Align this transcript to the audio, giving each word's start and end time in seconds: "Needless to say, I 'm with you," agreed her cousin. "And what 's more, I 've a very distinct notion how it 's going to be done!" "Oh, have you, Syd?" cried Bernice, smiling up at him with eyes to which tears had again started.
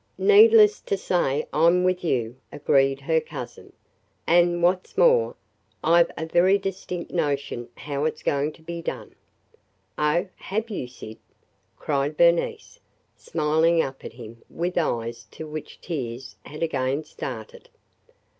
"Needless 0.17 0.79
to 0.81 0.97
say, 0.97 1.45
I 1.53 1.67
'm 1.67 1.83
with 1.83 2.03
you," 2.03 2.35
agreed 2.51 3.01
her 3.01 3.21
cousin. 3.21 3.71
"And 4.25 4.63
what 4.63 4.87
's 4.87 4.97
more, 4.97 5.35
I 5.83 6.01
've 6.01 6.09
a 6.17 6.25
very 6.25 6.57
distinct 6.57 7.11
notion 7.11 7.69
how 7.77 8.05
it 8.05 8.17
's 8.17 8.23
going 8.23 8.51
to 8.53 8.63
be 8.63 8.81
done!" 8.81 9.13
"Oh, 9.99 10.27
have 10.37 10.71
you, 10.71 10.87
Syd?" 10.87 11.19
cried 11.77 12.17
Bernice, 12.17 12.79
smiling 13.15 13.79
up 13.83 14.03
at 14.03 14.13
him 14.13 14.41
with 14.49 14.75
eyes 14.75 15.25
to 15.29 15.45
which 15.45 15.79
tears 15.81 16.35
had 16.47 16.63
again 16.63 17.03
started. 17.03 17.69